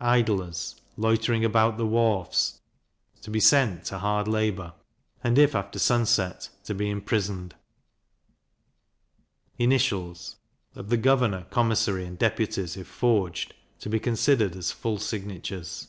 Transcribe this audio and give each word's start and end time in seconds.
Idlers 0.00 0.74
loitering 0.96 1.44
about 1.44 1.76
the 1.76 1.86
wharfs, 1.86 2.60
to 3.22 3.30
be 3.30 3.38
sent 3.38 3.84
to 3.84 4.00
hard 4.00 4.26
labour; 4.26 4.74
and 5.22 5.38
if 5.38 5.54
after 5.54 5.78
sunset, 5.78 6.48
to 6.64 6.74
be 6.74 6.90
imprisoned. 6.90 7.54
Initials 9.56 10.34
of 10.74 10.88
the 10.88 10.96
governor, 10.96 11.44
commissary, 11.50 12.06
and 12.06 12.18
deputies, 12.18 12.76
if 12.76 12.88
forged, 12.88 13.54
to 13.78 13.88
be 13.88 14.00
considered 14.00 14.56
as 14.56 14.72
full 14.72 14.98
signatures. 14.98 15.86